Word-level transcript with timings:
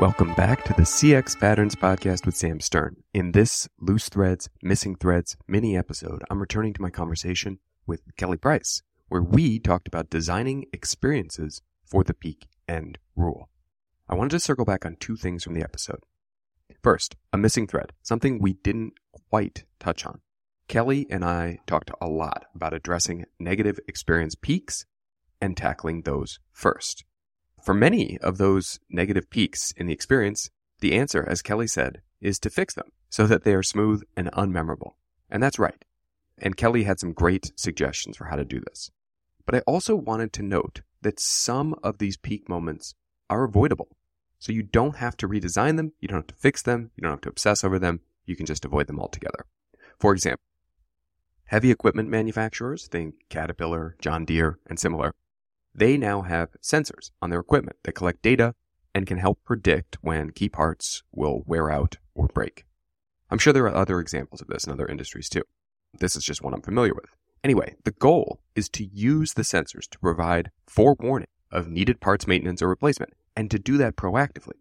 Welcome 0.00 0.32
back 0.32 0.64
to 0.64 0.72
the 0.72 0.84
CX 0.84 1.38
Patterns 1.38 1.74
Podcast 1.74 2.24
with 2.24 2.34
Sam 2.34 2.58
Stern. 2.60 3.02
In 3.12 3.32
this 3.32 3.68
Loose 3.78 4.08
Threads, 4.08 4.48
Missing 4.62 4.96
Threads 4.96 5.36
mini 5.46 5.76
episode, 5.76 6.22
I'm 6.30 6.40
returning 6.40 6.72
to 6.72 6.80
my 6.80 6.88
conversation 6.88 7.58
with 7.86 8.00
Kelly 8.16 8.38
Price, 8.38 8.80
where 9.10 9.20
we 9.20 9.58
talked 9.58 9.86
about 9.86 10.08
designing 10.08 10.64
experiences 10.72 11.60
for 11.84 12.02
the 12.02 12.14
peak 12.14 12.46
end 12.66 12.96
rule. 13.14 13.50
I 14.08 14.14
wanted 14.14 14.30
to 14.30 14.40
circle 14.40 14.64
back 14.64 14.86
on 14.86 14.96
two 14.96 15.16
things 15.16 15.44
from 15.44 15.52
the 15.52 15.62
episode. 15.62 16.00
First, 16.82 17.16
a 17.30 17.36
missing 17.36 17.66
thread, 17.66 17.92
something 18.00 18.38
we 18.38 18.54
didn't 18.54 18.94
quite 19.28 19.64
touch 19.78 20.06
on. 20.06 20.22
Kelly 20.66 21.08
and 21.10 21.22
I 21.22 21.58
talked 21.66 21.90
a 22.00 22.08
lot 22.08 22.46
about 22.54 22.72
addressing 22.72 23.26
negative 23.38 23.78
experience 23.86 24.34
peaks 24.34 24.86
and 25.42 25.58
tackling 25.58 26.04
those 26.04 26.38
first. 26.52 27.04
For 27.62 27.74
many 27.74 28.18
of 28.18 28.38
those 28.38 28.80
negative 28.88 29.28
peaks 29.28 29.72
in 29.76 29.86
the 29.86 29.92
experience, 29.92 30.50
the 30.80 30.94
answer, 30.94 31.24
as 31.28 31.42
Kelly 31.42 31.66
said, 31.66 32.00
is 32.20 32.38
to 32.40 32.50
fix 32.50 32.74
them 32.74 32.90
so 33.10 33.26
that 33.26 33.44
they 33.44 33.54
are 33.54 33.62
smooth 33.62 34.02
and 34.16 34.30
unmemorable. 34.32 34.94
And 35.30 35.42
that's 35.42 35.58
right. 35.58 35.84
And 36.38 36.56
Kelly 36.56 36.84
had 36.84 36.98
some 36.98 37.12
great 37.12 37.52
suggestions 37.56 38.16
for 38.16 38.26
how 38.26 38.36
to 38.36 38.44
do 38.44 38.60
this. 38.60 38.90
But 39.44 39.54
I 39.54 39.58
also 39.60 39.94
wanted 39.94 40.32
to 40.34 40.42
note 40.42 40.80
that 41.02 41.20
some 41.20 41.74
of 41.82 41.98
these 41.98 42.16
peak 42.16 42.48
moments 42.48 42.94
are 43.28 43.44
avoidable. 43.44 43.88
So 44.38 44.52
you 44.52 44.62
don't 44.62 44.96
have 44.96 45.16
to 45.18 45.28
redesign 45.28 45.76
them, 45.76 45.92
you 46.00 46.08
don't 46.08 46.18
have 46.18 46.26
to 46.28 46.34
fix 46.34 46.62
them, 46.62 46.90
you 46.96 47.02
don't 47.02 47.12
have 47.12 47.20
to 47.22 47.28
obsess 47.28 47.62
over 47.62 47.78
them, 47.78 48.00
you 48.24 48.36
can 48.36 48.46
just 48.46 48.64
avoid 48.64 48.86
them 48.86 48.98
altogether. 48.98 49.44
For 49.98 50.12
example, 50.12 50.40
heavy 51.44 51.70
equipment 51.70 52.08
manufacturers, 52.08 52.86
think 52.86 53.16
Caterpillar, 53.28 53.96
John 54.00 54.24
Deere, 54.24 54.58
and 54.66 54.78
similar, 54.78 55.14
they 55.74 55.96
now 55.96 56.22
have 56.22 56.50
sensors 56.62 57.10
on 57.22 57.30
their 57.30 57.40
equipment 57.40 57.76
that 57.84 57.92
collect 57.92 58.22
data 58.22 58.54
and 58.94 59.06
can 59.06 59.18
help 59.18 59.38
predict 59.44 59.98
when 60.00 60.30
key 60.30 60.48
parts 60.48 61.02
will 61.12 61.42
wear 61.46 61.70
out 61.70 61.96
or 62.14 62.26
break. 62.26 62.64
I'm 63.30 63.38
sure 63.38 63.52
there 63.52 63.66
are 63.66 63.74
other 63.74 64.00
examples 64.00 64.40
of 64.40 64.48
this 64.48 64.64
in 64.64 64.72
other 64.72 64.86
industries 64.86 65.28
too. 65.28 65.42
This 65.98 66.16
is 66.16 66.24
just 66.24 66.42
one 66.42 66.54
I'm 66.54 66.62
familiar 66.62 66.94
with. 66.94 67.14
Anyway, 67.42 67.76
the 67.84 67.92
goal 67.92 68.40
is 68.54 68.68
to 68.70 68.84
use 68.84 69.34
the 69.34 69.42
sensors 69.42 69.88
to 69.90 69.98
provide 69.98 70.50
forewarning 70.66 71.28
of 71.50 71.68
needed 71.68 72.00
parts 72.00 72.26
maintenance 72.26 72.60
or 72.60 72.68
replacement 72.68 73.12
and 73.36 73.50
to 73.50 73.58
do 73.58 73.76
that 73.78 73.96
proactively. 73.96 74.54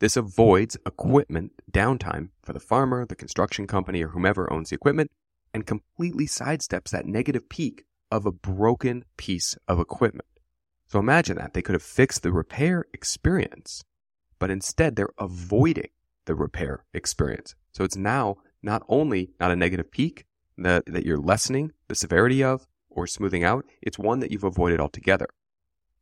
This 0.00 0.16
avoids 0.16 0.76
equipment 0.84 1.52
downtime 1.70 2.30
for 2.42 2.52
the 2.52 2.60
farmer, 2.60 3.06
the 3.06 3.14
construction 3.14 3.66
company, 3.66 4.02
or 4.02 4.08
whomever 4.08 4.52
owns 4.52 4.70
the 4.70 4.74
equipment 4.74 5.10
and 5.52 5.66
completely 5.66 6.26
sidesteps 6.26 6.90
that 6.90 7.06
negative 7.06 7.48
peak 7.48 7.84
of 8.10 8.26
a 8.26 8.32
broken 8.32 9.04
piece 9.16 9.56
of 9.68 9.78
equipment. 9.78 10.26
So 10.94 11.00
imagine 11.00 11.38
that. 11.38 11.54
They 11.54 11.62
could 11.62 11.72
have 11.72 11.82
fixed 11.82 12.22
the 12.22 12.30
repair 12.30 12.84
experience, 12.94 13.82
but 14.38 14.48
instead 14.48 14.94
they're 14.94 15.08
avoiding 15.18 15.88
the 16.26 16.36
repair 16.36 16.84
experience. 16.94 17.56
So 17.72 17.82
it's 17.82 17.96
now 17.96 18.36
not 18.62 18.84
only 18.88 19.30
not 19.40 19.50
a 19.50 19.56
negative 19.56 19.90
peak 19.90 20.24
that, 20.56 20.84
that 20.86 21.04
you're 21.04 21.18
lessening 21.18 21.72
the 21.88 21.96
severity 21.96 22.44
of 22.44 22.68
or 22.88 23.08
smoothing 23.08 23.42
out, 23.42 23.64
it's 23.82 23.98
one 23.98 24.20
that 24.20 24.30
you've 24.30 24.44
avoided 24.44 24.78
altogether. 24.78 25.26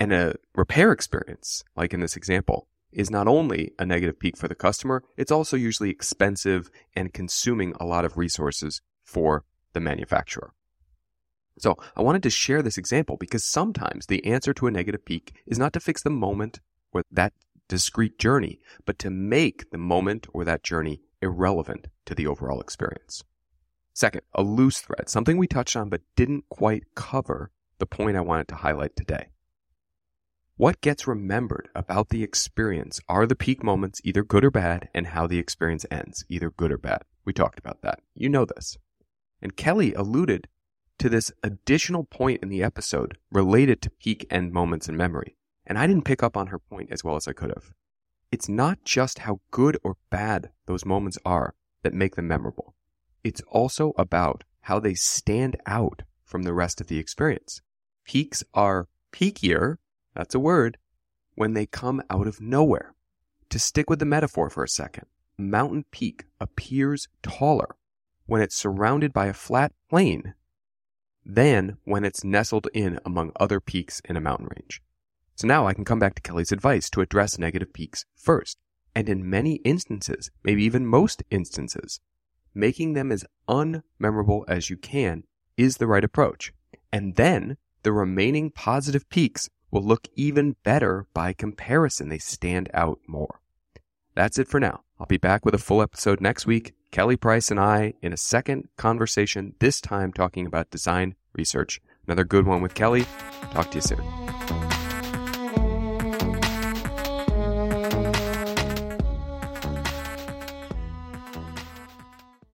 And 0.00 0.10
a 0.10 0.36
repair 0.54 0.90
experience, 0.90 1.64
like 1.76 1.92
in 1.92 2.00
this 2.00 2.16
example, 2.16 2.66
is 2.90 3.10
not 3.10 3.28
only 3.28 3.72
a 3.78 3.84
negative 3.84 4.18
peak 4.18 4.38
for 4.38 4.48
the 4.48 4.54
customer, 4.54 5.04
it's 5.18 5.30
also 5.30 5.58
usually 5.58 5.90
expensive 5.90 6.70
and 6.96 7.12
consuming 7.12 7.74
a 7.78 7.84
lot 7.84 8.06
of 8.06 8.16
resources 8.16 8.80
for 9.04 9.44
the 9.74 9.80
manufacturer. 9.80 10.54
So 11.58 11.76
I 11.96 12.02
wanted 12.02 12.22
to 12.24 12.30
share 12.30 12.62
this 12.62 12.78
example 12.78 13.16
because 13.16 13.44
sometimes 13.44 14.06
the 14.06 14.24
answer 14.24 14.54
to 14.54 14.66
a 14.66 14.70
negative 14.70 15.04
peak 15.04 15.34
is 15.46 15.58
not 15.58 15.72
to 15.74 15.80
fix 15.80 16.02
the 16.02 16.10
moment 16.10 16.60
or 16.92 17.02
that 17.10 17.32
discrete 17.68 18.18
journey, 18.18 18.60
but 18.86 18.98
to 19.00 19.10
make 19.10 19.70
the 19.70 19.78
moment 19.78 20.26
or 20.32 20.44
that 20.44 20.62
journey 20.62 21.00
irrelevant 21.20 21.88
to 22.06 22.14
the 22.14 22.26
overall 22.26 22.60
experience. 22.60 23.24
Second, 23.92 24.22
a 24.34 24.42
loose 24.42 24.80
thread, 24.80 25.08
something 25.08 25.36
we 25.36 25.48
touched 25.48 25.76
on 25.76 25.88
but 25.88 26.02
didn't 26.16 26.48
quite 26.48 26.84
cover 26.94 27.50
the 27.78 27.86
point 27.86 28.16
I 28.16 28.20
wanted 28.20 28.48
to 28.48 28.54
highlight 28.56 28.96
today. 28.96 29.28
What 30.56 30.80
gets 30.80 31.06
remembered 31.06 31.68
about 31.74 32.08
the 32.08 32.24
experience 32.24 33.00
are 33.08 33.26
the 33.26 33.36
peak 33.36 33.62
moments, 33.62 34.00
either 34.02 34.24
good 34.24 34.44
or 34.44 34.50
bad, 34.50 34.88
and 34.92 35.08
how 35.08 35.28
the 35.28 35.38
experience 35.38 35.86
ends, 35.90 36.24
either 36.28 36.50
good 36.50 36.72
or 36.72 36.78
bad. 36.78 37.02
We 37.24 37.32
talked 37.32 37.60
about 37.60 37.82
that. 37.82 38.00
You 38.14 38.28
know 38.28 38.44
this. 38.44 38.76
And 39.40 39.56
Kelly 39.56 39.94
alluded 39.94 40.48
to 40.98 41.08
this 41.08 41.32
additional 41.42 42.04
point 42.04 42.42
in 42.42 42.48
the 42.48 42.62
episode 42.62 43.16
related 43.30 43.80
to 43.82 43.90
peak 43.90 44.26
end 44.30 44.52
moments 44.52 44.88
in 44.88 44.96
memory, 44.96 45.36
and 45.66 45.78
I 45.78 45.86
didn't 45.86 46.04
pick 46.04 46.22
up 46.22 46.36
on 46.36 46.48
her 46.48 46.58
point 46.58 46.90
as 46.90 47.04
well 47.04 47.16
as 47.16 47.28
I 47.28 47.32
could 47.32 47.50
have. 47.50 47.72
It's 48.30 48.48
not 48.48 48.84
just 48.84 49.20
how 49.20 49.40
good 49.50 49.78
or 49.82 49.96
bad 50.10 50.50
those 50.66 50.84
moments 50.84 51.18
are 51.24 51.54
that 51.82 51.94
make 51.94 52.16
them 52.16 52.28
memorable. 52.28 52.74
It's 53.24 53.40
also 53.48 53.92
about 53.96 54.44
how 54.62 54.80
they 54.80 54.94
stand 54.94 55.56
out 55.66 56.02
from 56.24 56.42
the 56.42 56.52
rest 56.52 56.80
of 56.80 56.88
the 56.88 56.98
experience. 56.98 57.62
Peaks 58.04 58.44
are 58.52 58.88
peakier, 59.12 59.76
that's 60.14 60.34
a 60.34 60.40
word, 60.40 60.78
when 61.34 61.54
they 61.54 61.66
come 61.66 62.02
out 62.10 62.26
of 62.26 62.40
nowhere. 62.40 62.94
To 63.50 63.58
stick 63.58 63.88
with 63.88 63.98
the 63.98 64.04
metaphor 64.04 64.50
for 64.50 64.62
a 64.62 64.68
second, 64.68 65.06
mountain 65.38 65.84
peak 65.90 66.24
appears 66.40 67.08
taller 67.22 67.76
when 68.26 68.42
it's 68.42 68.56
surrounded 68.56 69.12
by 69.12 69.26
a 69.26 69.32
flat 69.32 69.72
plain 69.88 70.34
than 71.28 71.76
when 71.84 72.04
it's 72.04 72.24
nestled 72.24 72.66
in 72.72 72.98
among 73.04 73.32
other 73.38 73.60
peaks 73.60 74.00
in 74.06 74.16
a 74.16 74.20
mountain 74.20 74.48
range. 74.56 74.82
So 75.36 75.46
now 75.46 75.66
I 75.66 75.74
can 75.74 75.84
come 75.84 75.98
back 75.98 76.14
to 76.14 76.22
Kelly's 76.22 76.50
advice 76.50 76.88
to 76.90 77.02
address 77.02 77.38
negative 77.38 77.72
peaks 77.72 78.06
first. 78.16 78.58
And 78.96 79.08
in 79.08 79.28
many 79.28 79.56
instances, 79.56 80.30
maybe 80.42 80.64
even 80.64 80.86
most 80.86 81.22
instances, 81.30 82.00
making 82.54 82.94
them 82.94 83.12
as 83.12 83.26
unmemorable 83.48 84.44
as 84.48 84.70
you 84.70 84.76
can 84.76 85.24
is 85.56 85.76
the 85.76 85.86
right 85.86 86.02
approach. 86.02 86.52
And 86.92 87.14
then 87.16 87.58
the 87.82 87.92
remaining 87.92 88.50
positive 88.50 89.08
peaks 89.10 89.48
will 89.70 89.82
look 89.82 90.08
even 90.16 90.56
better 90.64 91.06
by 91.12 91.34
comparison. 91.34 92.08
They 92.08 92.18
stand 92.18 92.70
out 92.72 92.98
more. 93.06 93.40
That's 94.14 94.38
it 94.38 94.48
for 94.48 94.58
now. 94.58 94.82
I'll 94.98 95.06
be 95.06 95.18
back 95.18 95.44
with 95.44 95.54
a 95.54 95.58
full 95.58 95.82
episode 95.82 96.20
next 96.20 96.46
week. 96.46 96.74
Kelly 96.90 97.16
Price 97.16 97.50
and 97.50 97.60
I 97.60 97.94
in 98.02 98.12
a 98.12 98.16
second 98.16 98.68
conversation, 98.76 99.54
this 99.60 99.80
time 99.80 100.12
talking 100.12 100.46
about 100.46 100.70
design 100.70 101.14
research. 101.34 101.80
Another 102.06 102.24
good 102.24 102.46
one 102.46 102.62
with 102.62 102.74
Kelly. 102.74 103.06
Talk 103.52 103.70
to 103.72 103.76
you 103.76 103.82
soon. 103.82 104.27